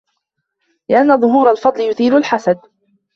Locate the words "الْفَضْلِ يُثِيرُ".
1.51-2.17